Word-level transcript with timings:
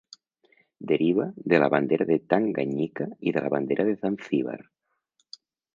Deriva 0.91 1.25
de 1.53 1.59
la 1.65 1.69
bandera 1.75 2.09
de 2.13 2.17
Tanganyika 2.33 3.09
i 3.31 3.35
de 3.37 3.45
la 3.47 3.55
bandera 3.59 3.87
de 3.91 3.97
Zanzíbar. 4.03 4.59